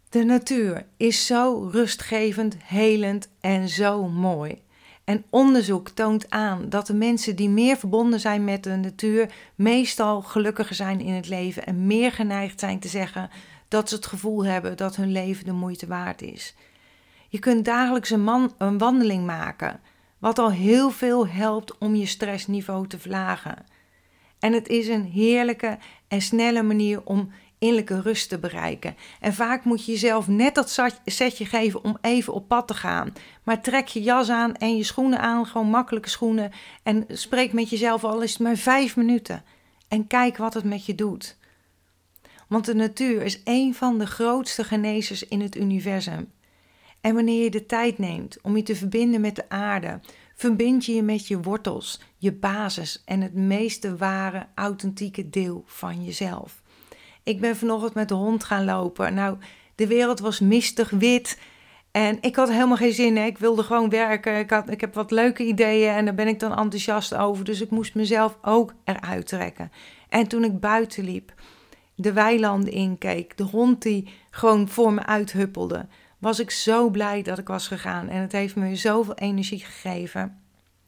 De 0.08 0.24
natuur 0.24 0.86
is 0.96 1.26
zo 1.26 1.68
rustgevend, 1.72 2.56
helend 2.64 3.28
en 3.40 3.68
zo 3.68 4.08
mooi. 4.08 4.62
En 5.04 5.24
onderzoek 5.30 5.88
toont 5.88 6.30
aan 6.30 6.68
dat 6.68 6.86
de 6.86 6.94
mensen 6.94 7.36
die 7.36 7.48
meer 7.48 7.76
verbonden 7.76 8.20
zijn 8.20 8.44
met 8.44 8.62
de 8.62 8.76
natuur 8.76 9.32
meestal 9.54 10.22
gelukkiger 10.22 10.74
zijn 10.74 11.00
in 11.00 11.12
het 11.12 11.28
leven 11.28 11.66
en 11.66 11.86
meer 11.86 12.12
geneigd 12.12 12.60
zijn 12.60 12.78
te 12.78 12.88
zeggen 12.88 13.30
dat 13.68 13.88
ze 13.88 13.94
het 13.94 14.06
gevoel 14.06 14.44
hebben 14.44 14.76
dat 14.76 14.96
hun 14.96 15.12
leven 15.12 15.44
de 15.44 15.52
moeite 15.52 15.86
waard 15.86 16.22
is. 16.22 16.54
Je 17.28 17.38
kunt 17.38 17.64
dagelijks 17.64 18.10
een, 18.10 18.50
een 18.58 18.78
wandeling 18.78 19.26
maken, 19.26 19.80
wat 20.20 20.38
al 20.38 20.50
heel 20.50 20.90
veel 20.90 21.26
helpt 21.26 21.78
om 21.78 21.94
je 21.94 22.06
stressniveau 22.06 22.86
te 22.86 22.98
verlagen. 22.98 23.64
En 24.38 24.52
het 24.52 24.68
is 24.68 24.88
een 24.88 25.04
heerlijke 25.04 25.78
en 26.08 26.22
snelle 26.22 26.62
manier 26.62 27.02
om 27.04 27.30
innerlijke 27.58 28.00
rust 28.00 28.28
te 28.28 28.38
bereiken. 28.38 28.96
En 29.20 29.34
vaak 29.34 29.64
moet 29.64 29.84
je 29.84 29.92
jezelf 29.92 30.28
net 30.28 30.54
dat 30.54 30.78
setje 31.04 31.44
geven 31.44 31.84
om 31.84 31.96
even 32.00 32.32
op 32.32 32.48
pad 32.48 32.68
te 32.68 32.74
gaan. 32.74 33.12
Maar 33.42 33.62
trek 33.62 33.86
je 33.86 34.02
jas 34.02 34.28
aan 34.30 34.54
en 34.54 34.76
je 34.76 34.84
schoenen 34.84 35.20
aan, 35.20 35.46
gewoon 35.46 35.70
makkelijke 35.70 36.08
schoenen. 36.08 36.52
En 36.82 37.04
spreek 37.08 37.52
met 37.52 37.70
jezelf 37.70 38.04
al 38.04 38.20
het 38.20 38.38
maar 38.38 38.56
vijf 38.56 38.96
minuten. 38.96 39.44
En 39.88 40.06
kijk 40.06 40.36
wat 40.36 40.54
het 40.54 40.64
met 40.64 40.86
je 40.86 40.94
doet. 40.94 41.36
Want 42.48 42.64
de 42.64 42.74
natuur 42.74 43.22
is 43.22 43.40
een 43.44 43.74
van 43.74 43.98
de 43.98 44.06
grootste 44.06 44.64
genezers 44.64 45.28
in 45.28 45.40
het 45.40 45.56
universum. 45.56 46.32
En 47.00 47.14
wanneer 47.14 47.42
je 47.42 47.50
de 47.50 47.66
tijd 47.66 47.98
neemt 47.98 48.38
om 48.42 48.56
je 48.56 48.62
te 48.62 48.76
verbinden 48.76 49.20
met 49.20 49.36
de 49.36 49.48
aarde, 49.48 50.00
verbind 50.34 50.84
je 50.84 50.94
je 50.94 51.02
met 51.02 51.26
je 51.26 51.40
wortels, 51.40 52.00
je 52.16 52.32
basis 52.32 53.02
en 53.04 53.20
het 53.20 53.34
meeste 53.34 53.96
ware, 53.96 54.46
authentieke 54.54 55.30
deel 55.30 55.62
van 55.66 56.04
jezelf. 56.04 56.62
Ik 57.22 57.40
ben 57.40 57.56
vanochtend 57.56 57.94
met 57.94 58.08
de 58.08 58.14
hond 58.14 58.44
gaan 58.44 58.64
lopen. 58.64 59.14
Nou, 59.14 59.36
de 59.74 59.86
wereld 59.86 60.20
was 60.20 60.40
mistig 60.40 60.90
wit. 60.90 61.38
En 61.90 62.18
ik 62.20 62.36
had 62.36 62.50
helemaal 62.50 62.76
geen 62.76 62.92
zin. 62.92 63.16
Hè. 63.16 63.24
Ik 63.24 63.38
wilde 63.38 63.62
gewoon 63.62 63.88
werken. 63.88 64.38
Ik, 64.38 64.50
had, 64.50 64.70
ik 64.70 64.80
heb 64.80 64.94
wat 64.94 65.10
leuke 65.10 65.44
ideeën 65.44 65.94
en 65.94 66.04
daar 66.04 66.14
ben 66.14 66.28
ik 66.28 66.40
dan 66.40 66.56
enthousiast 66.56 67.14
over. 67.14 67.44
Dus 67.44 67.60
ik 67.60 67.70
moest 67.70 67.94
mezelf 67.94 68.38
ook 68.42 68.74
eruit 68.84 69.26
trekken. 69.26 69.72
En 70.08 70.28
toen 70.28 70.44
ik 70.44 70.60
buiten 70.60 71.04
liep, 71.04 71.32
de 71.94 72.12
weilanden 72.12 72.72
inkeek, 72.72 73.36
de 73.36 73.44
hond 73.44 73.82
die 73.82 74.08
gewoon 74.30 74.68
voor 74.68 74.92
me 74.92 75.06
uithuppelde, 75.06 75.86
was 76.20 76.38
ik 76.38 76.50
zo 76.50 76.90
blij 76.90 77.22
dat 77.22 77.38
ik 77.38 77.48
was 77.48 77.66
gegaan. 77.66 78.08
En 78.08 78.20
het 78.20 78.32
heeft 78.32 78.56
me 78.56 78.76
zoveel 78.76 79.14
energie 79.14 79.58
gegeven. 79.58 80.42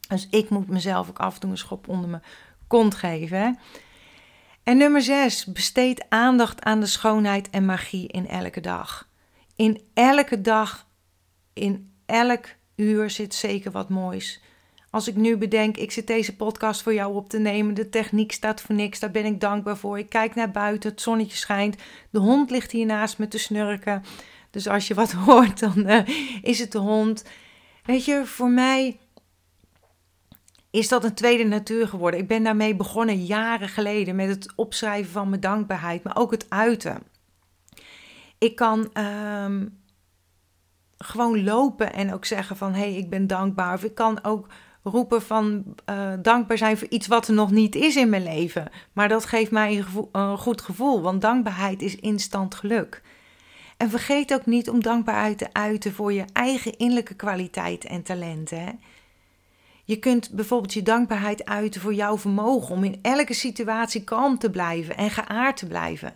Dus 0.08 0.28
ik 0.30 0.48
moet 0.48 0.68
mezelf 0.68 1.08
ook 1.08 1.18
af 1.18 1.34
en 1.34 1.40
toe 1.40 1.50
een 1.50 1.58
schop 1.58 1.88
onder 1.88 2.08
mijn 2.10 2.22
kont 2.66 2.94
geven. 2.94 3.58
En 4.62 4.76
nummer 4.76 5.02
6, 5.02 5.44
besteed 5.44 6.04
aandacht 6.08 6.62
aan 6.62 6.80
de 6.80 6.86
schoonheid 6.86 7.50
en 7.50 7.64
magie 7.64 8.08
in 8.08 8.28
elke 8.28 8.60
dag. 8.60 9.08
In 9.56 9.80
elke 9.94 10.40
dag, 10.40 10.86
in 11.52 11.92
elk 12.06 12.46
uur 12.76 13.10
zit 13.10 13.34
zeker 13.34 13.70
wat 13.70 13.88
moois. 13.88 14.40
Als 14.90 15.08
ik 15.08 15.16
nu 15.16 15.36
bedenk, 15.36 15.76
ik 15.76 15.92
zit 15.92 16.06
deze 16.06 16.36
podcast 16.36 16.82
voor 16.82 16.94
jou 16.94 17.14
op 17.14 17.28
te 17.28 17.38
nemen. 17.38 17.74
De 17.74 17.88
techniek 17.88 18.32
staat 18.32 18.60
voor 18.60 18.74
niks, 18.74 18.98
daar 18.98 19.10
ben 19.10 19.24
ik 19.24 19.40
dankbaar 19.40 19.76
voor. 19.76 19.98
Ik 19.98 20.08
kijk 20.08 20.34
naar 20.34 20.50
buiten, 20.50 20.90
het 20.90 21.00
zonnetje 21.00 21.36
schijnt. 21.36 21.76
De 22.10 22.18
hond 22.18 22.50
ligt 22.50 22.70
hier 22.70 22.86
naast 22.86 23.18
me 23.18 23.28
te 23.28 23.38
snurken. 23.38 24.04
Dus 24.52 24.68
als 24.68 24.88
je 24.88 24.94
wat 24.94 25.12
hoort, 25.26 25.60
dan 25.60 25.90
uh, 25.90 26.08
is 26.42 26.58
het 26.58 26.72
de 26.72 26.78
hond. 26.78 27.24
Weet 27.84 28.04
je, 28.04 28.26
voor 28.26 28.50
mij 28.50 28.98
is 30.70 30.88
dat 30.88 31.04
een 31.04 31.14
tweede 31.14 31.44
natuur 31.44 31.88
geworden. 31.88 32.20
Ik 32.20 32.28
ben 32.28 32.42
daarmee 32.42 32.76
begonnen 32.76 33.24
jaren 33.24 33.68
geleden 33.68 34.16
met 34.16 34.28
het 34.28 34.52
opschrijven 34.56 35.12
van 35.12 35.28
mijn 35.28 35.40
dankbaarheid, 35.40 36.02
maar 36.02 36.16
ook 36.16 36.30
het 36.30 36.46
uiten. 36.48 37.02
Ik 38.38 38.56
kan 38.56 38.90
um, 38.98 39.80
gewoon 40.98 41.44
lopen 41.44 41.92
en 41.92 42.12
ook 42.12 42.24
zeggen 42.24 42.56
van 42.56 42.72
hé, 42.72 42.80
hey, 42.80 42.94
ik 42.94 43.10
ben 43.10 43.26
dankbaar. 43.26 43.74
Of 43.74 43.84
ik 43.84 43.94
kan 43.94 44.24
ook 44.24 44.46
roepen 44.82 45.22
van 45.22 45.64
uh, 45.90 46.12
dankbaar 46.22 46.58
zijn 46.58 46.78
voor 46.78 46.88
iets 46.88 47.06
wat 47.06 47.28
er 47.28 47.34
nog 47.34 47.50
niet 47.50 47.74
is 47.74 47.96
in 47.96 48.08
mijn 48.08 48.22
leven. 48.22 48.70
Maar 48.92 49.08
dat 49.08 49.24
geeft 49.24 49.50
mij 49.50 49.78
een, 49.78 50.08
een 50.12 50.38
goed 50.38 50.60
gevoel, 50.60 51.00
want 51.00 51.20
dankbaarheid 51.20 51.82
is 51.82 51.96
instant 51.96 52.54
geluk. 52.54 53.02
En 53.82 53.90
vergeet 53.90 54.34
ook 54.34 54.46
niet 54.46 54.68
om 54.68 54.82
dankbaarheid 54.82 55.38
te 55.38 55.52
uiten 55.52 55.92
voor 55.92 56.12
je 56.12 56.24
eigen 56.32 56.76
innerlijke 56.78 57.14
kwaliteiten 57.14 57.90
en 57.90 58.02
talenten. 58.02 58.80
Je 59.84 59.98
kunt 59.98 60.30
bijvoorbeeld 60.30 60.72
je 60.72 60.82
dankbaarheid 60.82 61.44
uiten 61.44 61.80
voor 61.80 61.94
jouw 61.94 62.18
vermogen 62.18 62.74
om 62.74 62.84
in 62.84 62.98
elke 63.02 63.34
situatie 63.34 64.04
kalm 64.04 64.38
te 64.38 64.50
blijven 64.50 64.96
en 64.96 65.10
geaard 65.10 65.56
te 65.56 65.66
blijven. 65.66 66.14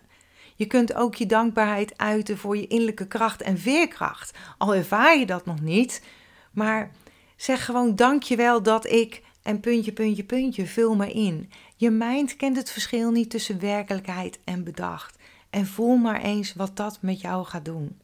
Je 0.55 0.65
kunt 0.65 0.93
ook 0.93 1.15
je 1.15 1.25
dankbaarheid 1.25 1.97
uiten 1.97 2.37
voor 2.37 2.57
je 2.57 2.67
innerlijke 2.67 3.07
kracht 3.07 3.41
en 3.41 3.57
veerkracht. 3.57 4.37
Al 4.57 4.75
ervaar 4.75 5.17
je 5.17 5.25
dat 5.25 5.45
nog 5.45 5.61
niet, 5.61 6.03
maar 6.51 6.91
zeg 7.35 7.65
gewoon 7.65 7.95
dankjewel 7.95 8.63
dat 8.63 8.85
ik 8.85 9.21
en 9.43 9.59
puntje, 9.59 9.91
puntje, 9.91 10.23
puntje, 10.23 10.67
vul 10.67 10.95
maar 10.95 11.11
in. 11.11 11.51
Je 11.75 11.89
mind 11.89 12.35
kent 12.35 12.57
het 12.57 12.71
verschil 12.71 13.11
niet 13.11 13.29
tussen 13.29 13.59
werkelijkheid 13.59 14.39
en 14.43 14.63
bedacht. 14.63 15.16
En 15.57 15.65
voel 15.65 15.95
maar 15.95 16.21
eens 16.21 16.53
wat 16.53 16.75
dat 16.75 16.97
met 17.01 17.21
jou 17.21 17.45
gaat 17.45 17.65
doen. 17.65 17.99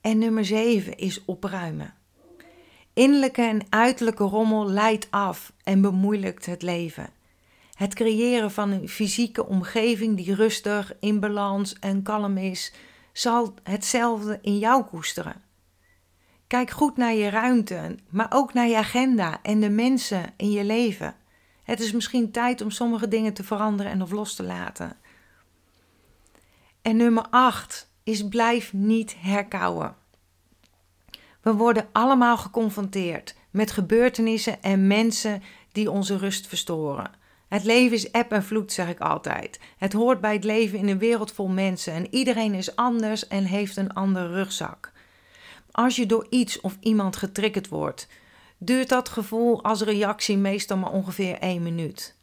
En 0.00 0.18
nummer 0.18 0.44
7 0.44 0.96
is 0.96 1.24
opruimen. 1.24 1.94
Innerlijke 2.92 3.42
en 3.42 3.66
uiterlijke 3.68 4.24
rommel 4.24 4.70
leidt 4.70 5.06
af 5.10 5.52
en 5.64 5.80
bemoeilijkt 5.80 6.46
het 6.46 6.62
leven. 6.62 7.10
Het 7.74 7.94
creëren 7.94 8.50
van 8.50 8.70
een 8.70 8.88
fysieke 8.88 9.46
omgeving 9.46 10.16
die 10.16 10.34
rustig, 10.34 10.92
in 11.00 11.20
balans 11.20 11.78
en 11.78 12.02
kalm 12.02 12.36
is, 12.36 12.72
zal 13.12 13.54
hetzelfde 13.62 14.38
in 14.42 14.58
jou 14.58 14.84
koesteren. 14.84 15.42
Kijk 16.46 16.70
goed 16.70 16.96
naar 16.96 17.14
je 17.14 17.28
ruimte, 17.28 17.96
maar 18.10 18.28
ook 18.30 18.52
naar 18.52 18.68
je 18.68 18.76
agenda 18.76 19.42
en 19.42 19.60
de 19.60 19.70
mensen 19.70 20.32
in 20.36 20.50
je 20.50 20.64
leven. 20.64 21.14
Het 21.62 21.80
is 21.80 21.92
misschien 21.92 22.30
tijd 22.30 22.60
om 22.60 22.70
sommige 22.70 23.08
dingen 23.08 23.32
te 23.32 23.44
veranderen 23.44 23.92
en 23.92 24.02
of 24.02 24.10
los 24.10 24.34
te 24.34 24.42
laten. 24.42 24.96
En 26.86 26.96
nummer 26.96 27.26
8 27.30 27.90
is 28.02 28.28
blijf 28.28 28.72
niet 28.72 29.16
herkauwen. 29.18 29.94
We 31.40 31.52
worden 31.52 31.88
allemaal 31.92 32.36
geconfronteerd 32.36 33.34
met 33.50 33.70
gebeurtenissen 33.70 34.62
en 34.62 34.86
mensen 34.86 35.42
die 35.72 35.90
onze 35.90 36.16
rust 36.16 36.46
verstoren. 36.46 37.10
Het 37.48 37.64
leven 37.64 37.96
is 37.96 38.10
eb 38.10 38.32
en 38.32 38.44
vloed, 38.44 38.72
zeg 38.72 38.88
ik 38.88 39.00
altijd. 39.00 39.60
Het 39.78 39.92
hoort 39.92 40.20
bij 40.20 40.32
het 40.32 40.44
leven 40.44 40.78
in 40.78 40.88
een 40.88 40.98
wereld 40.98 41.32
vol 41.32 41.48
mensen 41.48 41.92
en 41.92 42.14
iedereen 42.14 42.54
is 42.54 42.76
anders 42.76 43.28
en 43.28 43.44
heeft 43.44 43.76
een 43.76 43.92
andere 43.92 44.28
rugzak. 44.28 44.92
Als 45.70 45.96
je 45.96 46.06
door 46.06 46.26
iets 46.30 46.60
of 46.60 46.76
iemand 46.80 47.16
getriggerd 47.16 47.68
wordt, 47.68 48.08
duurt 48.58 48.88
dat 48.88 49.08
gevoel 49.08 49.62
als 49.62 49.82
reactie 49.82 50.36
meestal 50.36 50.76
maar 50.76 50.92
ongeveer 50.92 51.38
één 51.38 51.62
minuut. 51.62 52.16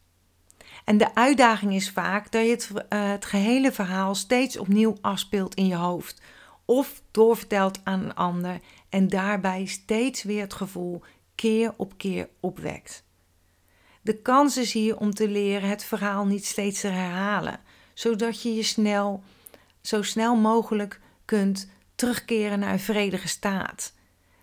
En 0.84 0.98
de 0.98 1.16
uitdaging 1.16 1.74
is 1.74 1.90
vaak 1.90 2.32
dat 2.32 2.44
je 2.46 2.50
het, 2.50 2.70
uh, 2.74 3.10
het 3.10 3.26
gehele 3.26 3.72
verhaal 3.72 4.16
steeds 4.16 4.58
opnieuw 4.58 4.98
afspeelt 5.02 5.56
in 5.56 5.68
je 5.68 5.76
hoofd 5.76 6.22
of 6.66 7.02
doorvertelt 7.12 7.80
aan 7.84 8.04
een 8.04 8.16
ander 8.16 8.60
en 8.90 9.08
daarbij 9.08 9.66
steeds 9.66 10.24
weer 10.24 10.42
het 10.42 10.54
gevoel 10.54 11.02
keer 11.36 11.74
op 11.78 11.98
keer 11.98 12.30
opwekt. 12.40 13.04
De 14.02 14.22
kans 14.22 14.58
is 14.58 14.74
hier 14.74 14.98
om 14.98 15.14
te 15.14 15.30
leren 15.30 15.70
het 15.70 15.84
verhaal 15.84 16.26
niet 16.26 16.46
steeds 16.46 16.82
te 16.82 16.88
herhalen, 16.88 17.60
zodat 17.94 18.42
je 18.42 18.56
je 18.56 18.64
snel, 18.64 19.24
zo 19.82 20.02
snel 20.02 20.36
mogelijk 20.36 21.00
kunt 21.26 21.70
terugkeren 21.96 22.60
naar 22.60 22.74
een 22.74 22.80
vredige 22.80 23.28
staat. 23.28 23.94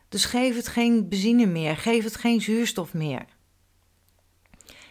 Dus 0.08 0.24
geef 0.24 0.56
het 0.56 0.68
geen 0.68 1.08
benzine 1.08 1.46
meer, 1.46 1.76
geef 1.76 2.04
het 2.04 2.16
geen 2.16 2.40
zuurstof 2.40 2.94
meer. 2.94 3.24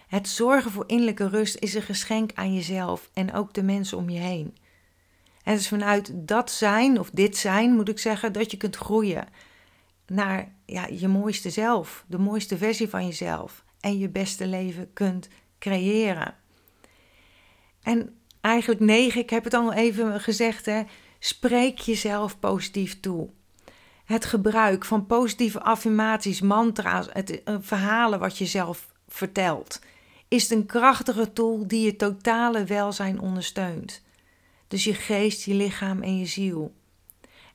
Het 0.10 0.28
zorgen 0.28 0.72
voor 0.72 0.84
innerlijke 0.88 1.28
rust 1.28 1.58
is 1.60 1.74
een 1.74 1.82
geschenk 1.82 2.32
aan 2.34 2.54
jezelf 2.54 3.10
en 3.14 3.34
ook 3.34 3.54
de 3.54 3.64
mensen 3.64 3.98
om 3.98 4.10
je 4.10 4.20
heen. 4.20 4.58
En 5.44 5.52
het 5.52 5.62
is 5.62 5.68
vanuit 5.68 6.12
dat 6.14 6.52
zijn, 6.52 7.00
of 7.00 7.10
dit 7.10 7.38
zijn 7.38 7.76
moet 7.76 7.90
ik 7.90 8.00
zeggen, 8.00 8.34
dat 8.34 8.52
je 8.52 8.58
kunt 8.58 8.76
groeien 8.76 9.28
naar 10.08 10.56
ja, 10.66 10.88
je 10.88 11.08
mooiste 11.08 11.50
zelf, 11.50 12.06
de 12.08 12.18
mooiste 12.18 12.58
versie 12.58 12.90
van 12.90 13.06
jezelf 13.06 13.64
en 13.80 13.98
je 13.98 14.10
beste 14.10 14.48
leven 14.48 14.94
kunt 14.94 15.30
creëren. 15.60 16.36
En 17.82 18.16
eigenlijk 18.42 18.80
negen, 18.80 19.22
ik 19.22 19.30
heb 19.30 19.44
het 19.44 19.54
al 19.54 19.74
even 19.74 20.22
gezegd, 20.22 20.66
hè, 20.66 20.84
spreek 21.20 21.80
jezelf 21.80 22.40
positief 22.40 23.00
toe. 23.00 23.30
Het 24.06 24.26
gebruik 24.26 24.86
van 24.86 25.06
positieve 25.06 25.62
affirmaties, 25.62 26.42
mantra's, 26.42 27.08
het, 27.12 27.42
uh, 27.46 27.56
verhalen 27.60 28.20
wat 28.20 28.38
je 28.38 28.46
zelf 28.46 28.88
vertelt, 29.08 29.80
is 30.30 30.50
een 30.50 30.66
krachtige 30.66 31.34
tool 31.34 31.68
die 31.68 31.86
je 31.86 31.96
totale 31.96 32.64
welzijn 32.64 33.20
ondersteunt. 33.20 34.02
Dus 34.68 34.84
je 34.84 34.94
geest, 34.94 35.44
je 35.46 35.54
lichaam 35.54 36.02
en 36.02 36.18
je 36.18 36.26
ziel. 36.26 36.74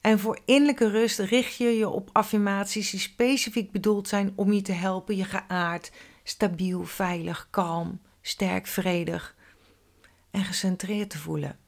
En 0.00 0.19
voor 0.19 0.40
innerlijke 0.45 0.90
rust 0.90 1.19
richt 1.19 1.57
je 1.57 1.69
je 1.69 1.88
op 1.88 2.11
affirmaties 2.12 2.90
die 2.90 3.00
specifiek 3.00 3.71
bedoeld 3.71 4.09
zijn 4.09 4.33
om 4.35 4.52
je 4.52 4.62
te 4.62 4.73
helpen 4.73 5.16
je 5.16 5.25
geaard, 5.25 5.93
stabiel, 6.23 6.85
veilig, 6.85 7.49
kalm, 7.50 8.00
sterk, 8.23 8.66
vredig 8.66 9.37
en 10.31 10.45
gecentreerd 10.45 11.11
te 11.11 11.19
voelen. 11.19 11.59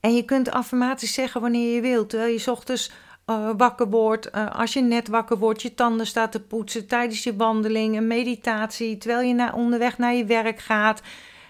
En 0.00 0.14
je 0.14 0.24
kunt 0.24 0.50
affirmaties 0.50 1.12
zeggen 1.12 1.40
wanneer 1.40 1.74
je 1.74 1.80
wilt. 1.80 2.10
Terwijl 2.10 2.38
je 2.38 2.50
ochtends 2.50 2.90
uh, 3.30 3.50
wakker 3.56 3.90
wordt, 3.90 4.34
uh, 4.34 4.50
als 4.50 4.72
je 4.72 4.80
net 4.80 5.08
wakker 5.08 5.38
wordt, 5.38 5.62
je 5.62 5.74
tanden 5.74 6.06
staat 6.06 6.32
te 6.32 6.40
poetsen, 6.40 6.86
tijdens 6.86 7.22
je 7.24 7.36
wandeling, 7.36 7.96
een 7.96 8.06
meditatie, 8.06 8.98
terwijl 8.98 9.28
je 9.28 9.34
naar, 9.34 9.54
onderweg 9.54 9.98
naar 9.98 10.14
je 10.14 10.24
werk 10.24 10.58
gaat. 10.58 11.02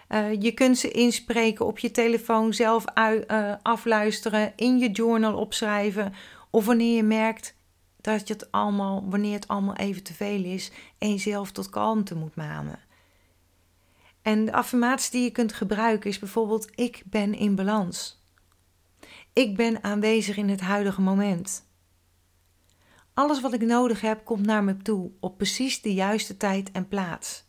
Uh, 0.08 0.42
je 0.42 0.52
kunt 0.52 0.78
ze 0.78 0.90
inspreken 0.90 1.66
op 1.66 1.78
je 1.78 1.90
telefoon, 1.90 2.54
zelf 2.54 2.84
afluisteren, 3.62 4.52
in 4.56 4.78
je 4.78 4.90
journal 4.90 5.36
opschrijven. 5.36 6.14
Of 6.50 6.66
wanneer 6.66 6.96
je 6.96 7.02
merkt 7.02 7.54
dat 8.00 8.28
je 8.28 8.34
het 8.34 8.52
allemaal, 8.52 9.04
wanneer 9.08 9.34
het 9.34 9.48
allemaal 9.48 9.76
even 9.76 10.02
te 10.02 10.14
veel 10.14 10.44
is 10.44 10.70
en 10.98 11.10
jezelf 11.10 11.50
tot 11.50 11.70
kalmte 11.70 12.14
moet 12.14 12.36
manen. 12.36 12.78
En 14.22 14.44
de 14.44 14.52
affirmatie 14.52 15.10
die 15.10 15.22
je 15.22 15.30
kunt 15.30 15.52
gebruiken 15.52 16.10
is 16.10 16.18
bijvoorbeeld: 16.18 16.70
Ik 16.74 17.02
ben 17.04 17.34
in 17.34 17.54
balans. 17.54 18.22
Ik 19.32 19.56
ben 19.56 19.84
aanwezig 19.84 20.36
in 20.36 20.48
het 20.48 20.60
huidige 20.60 21.00
moment. 21.00 21.65
Alles 23.16 23.40
wat 23.40 23.52
ik 23.52 23.60
nodig 23.60 24.00
heb 24.00 24.24
komt 24.24 24.46
naar 24.46 24.64
me 24.64 24.76
toe 24.76 25.10
op 25.20 25.36
precies 25.36 25.82
de 25.82 25.94
juiste 25.94 26.36
tijd 26.36 26.70
en 26.70 26.88
plaats. 26.88 27.44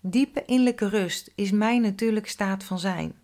Diepe 0.00 0.44
innerlijke 0.44 0.88
rust 0.88 1.32
is 1.34 1.50
mijn 1.50 1.82
natuurlijke 1.82 2.28
staat 2.28 2.64
van 2.64 2.78
zijn. 2.78 3.14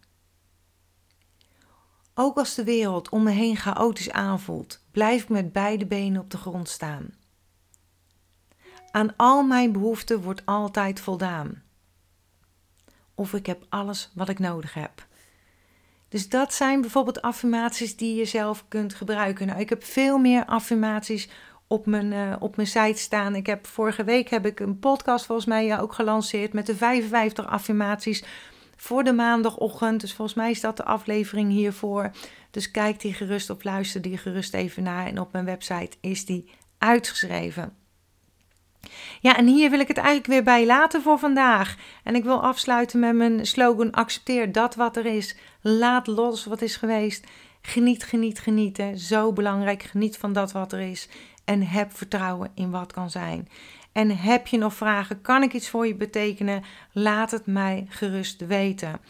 Ook 2.15 2.37
als 2.37 2.55
de 2.55 2.65
wereld 2.65 3.09
om 3.09 3.23
me 3.23 3.31
heen 3.31 3.57
chaotisch 3.57 4.11
aanvoelt, 4.11 4.85
blijf 4.91 5.23
ik 5.23 5.29
met 5.29 5.53
beide 5.53 5.87
benen 5.87 6.21
op 6.21 6.31
de 6.31 6.37
grond 6.37 6.69
staan. 6.69 7.15
Aan 8.91 9.17
al 9.17 9.43
mijn 9.43 9.73
behoeften 9.73 10.23
wordt 10.23 10.47
altijd 10.47 11.01
voldaan. 11.01 11.63
Of 13.15 13.33
ik 13.33 13.47
heb 13.47 13.67
alles 13.69 14.11
wat 14.15 14.29
ik 14.29 14.39
nodig 14.39 14.75
heb. 14.75 15.07
Dus 16.15 16.29
dat 16.29 16.55
zijn 16.55 16.81
bijvoorbeeld 16.81 17.23
affirmaties 17.23 17.97
die 17.97 18.15
je 18.15 18.25
zelf 18.25 18.65
kunt 18.69 18.95
gebruiken. 18.95 19.47
Nou, 19.47 19.61
ik 19.61 19.69
heb 19.69 19.85
veel 19.85 20.19
meer 20.19 20.45
affirmaties 20.45 21.29
op 21.67 21.87
mijn, 21.87 22.13
uh, 22.13 22.37
op 22.39 22.57
mijn 22.57 22.69
site 22.69 23.01
staan. 23.01 23.35
Ik 23.35 23.47
heb, 23.47 23.67
vorige 23.67 24.05
week 24.05 24.29
heb 24.29 24.47
ik 24.47 24.61
een 24.61 24.79
podcast 24.79 25.27
volgens 25.27 25.47
mij 25.47 25.81
ook 25.81 25.93
gelanceerd 25.93 26.53
met 26.53 26.67
de 26.67 26.77
55 26.77 27.47
affirmaties 27.47 28.25
voor 28.77 29.05
de 29.05 29.13
maandagochtend. 29.13 30.01
Dus 30.01 30.15
volgens 30.15 30.37
mij 30.37 30.51
is 30.51 30.61
dat 30.61 30.77
de 30.77 30.85
aflevering 30.85 31.51
hiervoor. 31.51 32.11
Dus 32.51 32.71
kijk 32.71 33.01
die 33.01 33.15
gerust 33.15 33.51
of 33.51 33.65
luister 33.65 34.03
die 34.03 34.19
gerust 34.19 34.55
even 34.55 34.83
naar. 34.83 35.07
En 35.07 35.21
op 35.21 35.33
mijn 35.33 35.45
website 35.45 35.97
is 36.01 36.25
die 36.25 36.51
uitgeschreven. 36.79 37.84
Ja, 39.21 39.37
en 39.37 39.47
hier 39.47 39.71
wil 39.71 39.81
ik 39.81 39.89
het 39.89 39.97
eigenlijk 39.97 40.27
weer 40.27 40.43
bij 40.43 40.67
laten 40.67 41.03
voor 41.03 41.19
vandaag. 41.19 41.77
En 42.03 42.15
ik 42.15 42.25
wil 42.25 42.43
afsluiten 42.43 42.99
met 42.99 43.15
mijn 43.15 43.47
slogan: 43.47 43.91
accepteer 43.91 44.53
dat 44.53 44.75
wat 44.75 44.97
er 44.97 45.07
is. 45.07 45.37
Laat 45.61 46.07
los 46.07 46.45
wat 46.45 46.63
is 46.63 46.77
geweest. 46.77 47.27
Geniet, 47.63 48.05
geniet, 48.05 48.39
genieten. 48.39 48.99
Zo 48.99 49.33
belangrijk. 49.33 49.83
Geniet 49.83 50.17
van 50.17 50.33
dat 50.33 50.53
wat 50.53 50.73
er 50.73 50.81
is. 50.81 51.09
En 51.45 51.63
heb 51.63 51.97
vertrouwen 51.97 52.51
in 52.55 52.71
wat 52.71 52.93
kan 52.93 53.11
zijn. 53.11 53.49
En 53.93 54.17
heb 54.17 54.47
je 54.47 54.59
nog 54.59 54.75
vragen? 54.75 55.23
Kan 55.23 55.43
ik 55.43 55.53
iets 55.53 55.69
voor 55.69 55.87
je 55.87 55.95
betekenen? 55.95 56.63
Laat 56.93 57.31
het 57.31 57.47
mij 57.47 57.87
gerust 57.89 58.47
weten. 58.47 59.01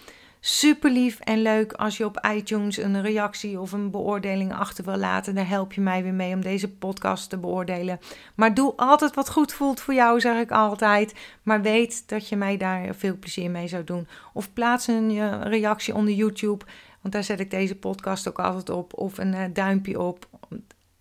Super 0.46 0.90
lief 0.90 1.20
en 1.20 1.42
leuk 1.42 1.72
als 1.72 1.96
je 1.96 2.04
op 2.04 2.26
iTunes 2.34 2.76
een 2.76 3.02
reactie 3.02 3.60
of 3.60 3.72
een 3.72 3.90
beoordeling 3.90 4.54
achter 4.54 4.84
wil 4.84 4.96
laten. 4.96 5.34
Daar 5.34 5.48
help 5.48 5.72
je 5.72 5.80
mij 5.80 6.02
weer 6.02 6.14
mee 6.14 6.34
om 6.34 6.42
deze 6.42 6.68
podcast 6.70 7.30
te 7.30 7.38
beoordelen. 7.38 8.00
Maar 8.34 8.54
doe 8.54 8.72
altijd 8.76 9.14
wat 9.14 9.30
goed 9.30 9.52
voelt 9.52 9.80
voor 9.80 9.94
jou, 9.94 10.20
zeg 10.20 10.40
ik 10.40 10.50
altijd. 10.50 11.14
Maar 11.42 11.62
weet 11.62 12.08
dat 12.08 12.28
je 12.28 12.36
mij 12.36 12.56
daar 12.56 12.94
veel 12.94 13.16
plezier 13.16 13.50
mee 13.50 13.68
zou 13.68 13.84
doen. 13.84 14.06
Of 14.32 14.52
plaats 14.52 14.86
een 14.86 15.42
reactie 15.42 15.94
onder 15.94 16.14
YouTube, 16.14 16.64
want 17.00 17.14
daar 17.14 17.24
zet 17.24 17.40
ik 17.40 17.50
deze 17.50 17.76
podcast 17.76 18.28
ook 18.28 18.38
altijd 18.38 18.70
op. 18.70 18.98
Of 18.98 19.18
een 19.18 19.34
eh, 19.34 19.44
duimpje 19.52 20.00
op. 20.00 20.28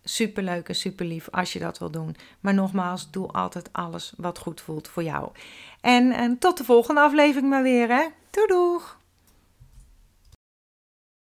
Super 0.04 0.42
leuk 0.42 0.68
en 0.68 0.74
super 0.74 1.06
lief 1.06 1.28
als 1.30 1.52
je 1.52 1.58
dat 1.58 1.78
wil 1.78 1.90
doen. 1.90 2.16
Maar 2.40 2.54
nogmaals, 2.54 3.10
doe 3.10 3.28
altijd 3.28 3.68
alles 3.72 4.12
wat 4.16 4.38
goed 4.38 4.60
voelt 4.60 4.88
voor 4.88 5.02
jou. 5.02 5.30
En, 5.80 6.12
en 6.12 6.38
tot 6.38 6.56
de 6.56 6.64
volgende 6.64 7.00
aflevering 7.00 7.50
maar 7.50 7.62
weer, 7.62 7.88
hè? 7.88 8.06
Doei 8.30 8.46
doeg! 8.46 9.02